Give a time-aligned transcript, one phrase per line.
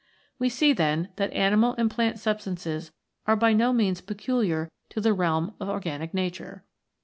[0.39, 2.89] We see, then, that animal and plant sub stances
[3.27, 6.65] are by no means peculiar to the realm of organic nature.